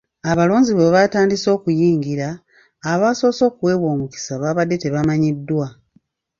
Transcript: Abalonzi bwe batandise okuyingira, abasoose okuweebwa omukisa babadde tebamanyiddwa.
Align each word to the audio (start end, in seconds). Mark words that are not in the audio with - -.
Abalonzi 0.31 0.71
bwe 0.73 0.93
batandise 0.95 1.47
okuyingira, 1.55 2.27
abasoose 2.91 3.41
okuweebwa 3.49 3.87
omukisa 3.93 4.33
babadde 4.41 4.75
tebamanyiddwa. 4.83 5.67